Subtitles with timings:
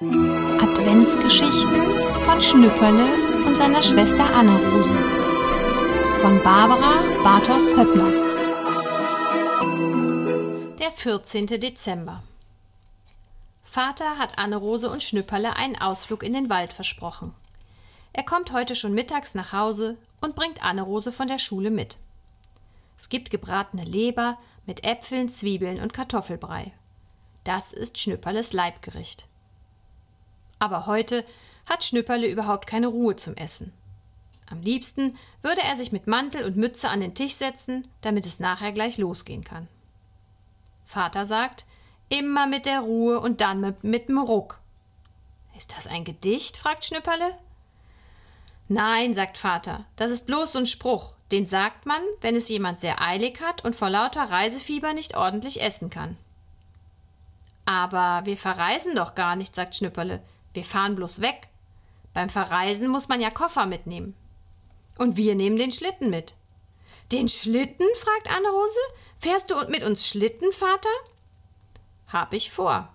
[0.00, 4.94] Adventsgeschichten von Schnüpperle und seiner Schwester Anne-Rose
[6.20, 8.08] von Barbara Bartos Höppner.
[10.78, 11.46] Der 14.
[11.46, 12.22] Dezember.
[13.64, 17.34] Vater hat Anne-Rose und Schnüpperle einen Ausflug in den Wald versprochen.
[18.12, 21.98] Er kommt heute schon mittags nach Hause und bringt Anne-Rose von der Schule mit.
[23.00, 26.70] Es gibt gebratene Leber mit Äpfeln, Zwiebeln und Kartoffelbrei.
[27.42, 29.26] Das ist Schnüpperles Leibgericht.
[30.58, 31.24] Aber heute
[31.66, 33.72] hat Schnüpperle überhaupt keine Ruhe zum Essen.
[34.50, 38.40] Am liebsten würde er sich mit Mantel und Mütze an den Tisch setzen, damit es
[38.40, 39.68] nachher gleich losgehen kann.
[40.86, 41.66] Vater sagt,
[42.08, 44.58] immer mit der Ruhe und dann mit, dem Ruck.
[45.56, 46.56] Ist das ein Gedicht?
[46.56, 47.38] fragt Schnüpperle.
[48.68, 52.80] Nein, sagt Vater, das ist bloß so ein Spruch, den sagt man, wenn es jemand
[52.80, 56.16] sehr eilig hat und vor lauter Reisefieber nicht ordentlich essen kann.
[57.66, 60.22] Aber wir verreisen doch gar nicht, sagt Schnüpperle.
[60.54, 61.48] Wir fahren bloß weg.
[62.14, 64.14] Beim Verreisen muss man ja Koffer mitnehmen.
[64.98, 66.34] Und wir nehmen den Schlitten mit.
[67.12, 67.86] Den Schlitten?
[67.94, 68.78] fragt Anne-Rose.
[69.20, 70.88] Fährst du mit uns Schlitten, Vater?
[72.08, 72.88] Hab ich vor.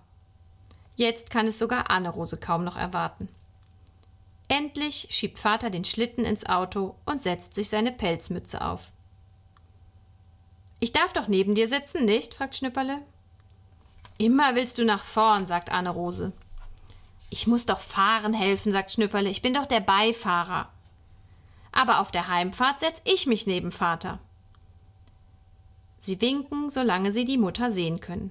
[0.96, 3.28] Jetzt kann es sogar Anne-Rose kaum noch erwarten.
[4.48, 8.90] Endlich schiebt Vater den Schlitten ins Auto und setzt sich seine Pelzmütze auf.
[10.80, 12.34] Ich darf doch neben dir sitzen, nicht?
[12.34, 13.00] fragt Schnüpperle.
[14.18, 16.32] Immer willst du nach vorn, sagt Anne-Rose.
[17.34, 19.28] Ich muss doch fahren helfen, sagt Schnüpperle.
[19.28, 20.68] Ich bin doch der Beifahrer.
[21.72, 24.20] Aber auf der Heimfahrt setz ich mich neben Vater.
[25.98, 28.30] Sie winken, solange sie die Mutter sehen können.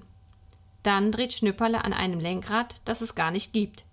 [0.82, 3.84] Dann dreht Schnüpperle an einem Lenkrad, das es gar nicht gibt.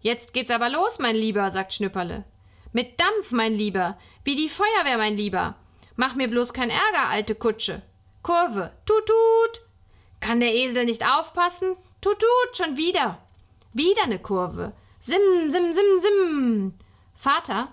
[0.00, 2.24] Jetzt geht's aber los, mein Lieber, sagt Schnüpperle.
[2.72, 5.56] Mit Dampf, mein Lieber, wie die Feuerwehr, mein Lieber.
[5.96, 7.82] Mach mir bloß kein Ärger, alte Kutsche.
[8.22, 9.60] Kurve, tut, tut.
[10.20, 11.76] Kann der Esel nicht aufpassen?
[12.00, 13.18] Tut, tut, schon wieder.
[13.72, 14.72] Wieder eine Kurve.
[15.00, 16.74] Sim, sim, sim, sim.
[17.14, 17.68] Vater,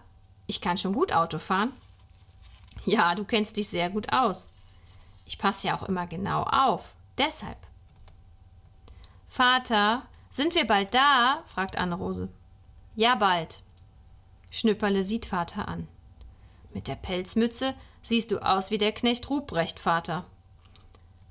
[0.47, 1.73] ich kann schon gut Auto fahren.
[2.85, 4.49] Ja, du kennst dich sehr gut aus.
[5.25, 6.95] Ich passe ja auch immer genau auf.
[7.17, 7.57] Deshalb.
[9.27, 11.43] Vater, sind wir bald da?
[11.45, 12.29] fragt Anne-Rose.
[12.95, 13.61] Ja, bald.
[14.49, 15.87] Schnüpperle sieht Vater an.
[16.73, 20.25] Mit der Pelzmütze siehst du aus wie der Knecht Ruprecht, Vater.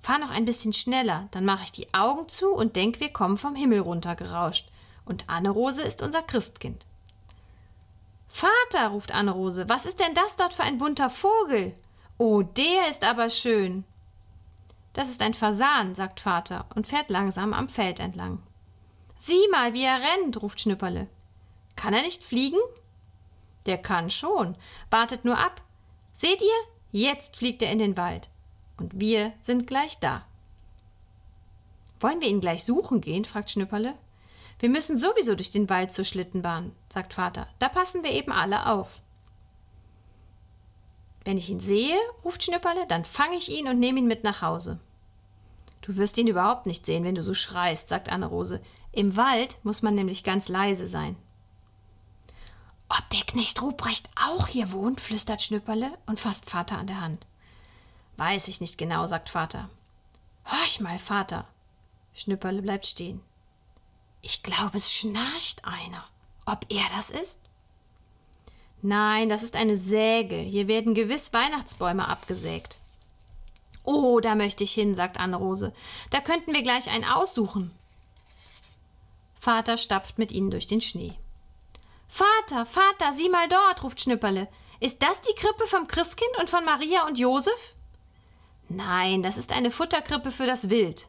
[0.09, 3.37] Fahr noch ein bisschen schneller, dann mache ich die Augen zu und denk, wir kommen
[3.37, 4.71] vom Himmel runtergerauscht.
[5.05, 6.87] Und Anne-Rose ist unser Christkind.
[8.27, 11.75] Vater, ruft Anne-Rose, was ist denn das dort für ein bunter Vogel?
[12.17, 13.85] Oh, der ist aber schön.
[14.95, 18.43] Das ist ein Fasan, sagt Vater und fährt langsam am Feld entlang.
[19.19, 21.07] Sieh mal, wie er rennt, ruft Schnüpperle.
[21.77, 22.61] Kann er nicht fliegen?
[23.67, 24.57] Der kann schon.
[24.91, 25.61] Wartet nur ab.
[26.15, 26.49] Seht ihr?
[26.93, 28.31] Jetzt fliegt er in den Wald.
[28.79, 30.25] Und wir sind gleich da.
[32.01, 33.25] Wollen wir ihn gleich suchen gehen?
[33.25, 33.95] fragt Schnüpperle.
[34.61, 37.47] Wir müssen sowieso durch den Wald zur Schlittenbahn, sagt Vater.
[37.59, 39.01] Da passen wir eben alle auf.
[41.25, 44.43] Wenn ich ihn sehe, ruft Schnüpperle, dann fange ich ihn und nehme ihn mit nach
[44.43, 44.81] Hause.
[45.83, 48.61] Du wirst ihn überhaupt nicht sehen, wenn du so schreist, sagt Anne-Rose.
[48.93, 51.17] Im Wald muss man nämlich ganz leise sein.
[52.89, 57.27] Ob der Knecht Ruprecht auch hier wohnt, flüstert Schnüpperle und fasst Vater an der Hand.
[58.19, 59.71] Weiß ich nicht genau, sagt Vater.
[60.45, 61.47] Horch mal, Vater.
[62.15, 63.23] Schnüpperle bleibt stehen.
[64.23, 66.05] Ich glaube, es schnarcht einer.
[66.45, 67.41] Ob er das ist?
[68.83, 70.35] Nein, das ist eine Säge.
[70.35, 72.81] Hier werden gewiss Weihnachtsbäume abgesägt.
[73.85, 75.73] Oh, da möchte ich hin, sagt Anne-Rose.
[76.11, 77.71] Da könnten wir gleich einen aussuchen.
[79.39, 81.15] Vater stapft mit ihnen durch den Schnee.
[82.09, 84.49] Vater, Vater, sieh mal dort, ruft Schnüpperle.
[84.81, 87.77] Ist das die Krippe vom Christkind und von Maria und Josef?
[88.69, 91.09] Nein, das ist eine Futterkrippe für das Wild.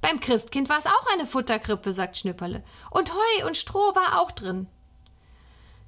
[0.00, 2.62] Beim Christkind war es auch eine Futterkrippe, sagt Schnüpperle.
[2.90, 4.66] Und Heu und Stroh war auch drin.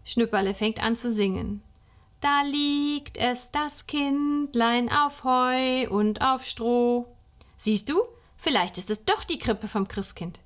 [0.05, 1.63] Schnüpperle fängt an zu singen.
[2.21, 7.07] Da liegt es, das Kindlein, auf Heu und auf Stroh.
[7.59, 8.03] Siehst du,
[8.39, 10.41] vielleicht ist es doch die Krippe vom Christkind.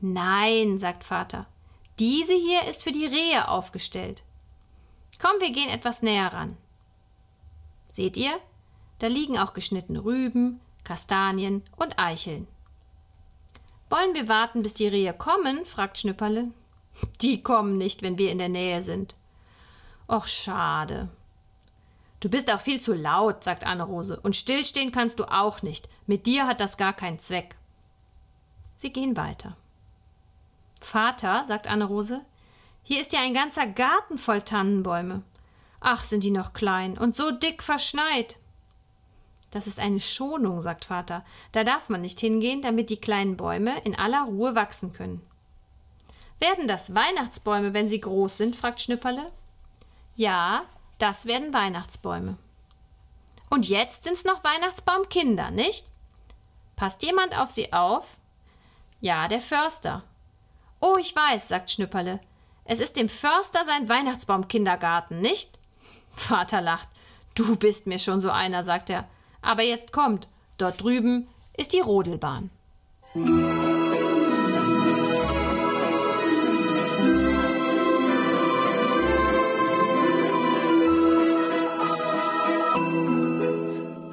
[0.00, 1.46] Nein, sagt Vater.
[1.98, 4.22] Diese hier ist für die Rehe aufgestellt.
[5.20, 6.56] Komm, wir gehen etwas näher ran.
[7.92, 8.32] Seht ihr?
[9.02, 12.46] Da liegen auch geschnittene Rüben, Kastanien und Eicheln.
[13.90, 15.66] Wollen wir warten, bis die Rehe kommen?
[15.66, 16.52] fragt Schnüpperle.
[17.20, 19.16] Die kommen nicht, wenn wir in der Nähe sind.
[20.08, 21.08] Och, schade.
[22.20, 25.88] Du bist auch viel zu laut, sagt Anne-Rose, und stillstehen kannst du auch nicht.
[26.06, 27.56] Mit dir hat das gar keinen Zweck.
[28.76, 29.56] Sie gehen weiter.
[30.80, 32.24] Vater, sagt Anne-Rose,
[32.84, 35.24] hier ist ja ein ganzer Garten voll Tannenbäume.
[35.80, 38.38] Ach, sind die noch klein und so dick verschneit.
[39.52, 41.24] Das ist eine Schonung, sagt Vater.
[41.52, 45.20] Da darf man nicht hingehen, damit die kleinen Bäume in aller Ruhe wachsen können.
[46.40, 48.56] Werden das Weihnachtsbäume, wenn sie groß sind?
[48.56, 49.30] fragt Schnipperle.
[50.16, 50.64] Ja,
[50.98, 52.36] das werden Weihnachtsbäume.
[53.50, 55.86] Und jetzt sind's noch Weihnachtsbaumkinder, nicht?
[56.74, 58.16] Passt jemand auf sie auf?
[59.00, 60.02] Ja, der Förster.
[60.80, 62.20] Oh, ich weiß, sagt Schnipperle.
[62.64, 65.58] Es ist dem Förster sein Weihnachtsbaumkindergarten, nicht?
[66.12, 66.88] Vater lacht.
[67.34, 69.06] Du bist mir schon so einer, sagt er.
[69.42, 70.28] Aber jetzt kommt.
[70.58, 72.50] Dort drüben ist die Rodelbahn.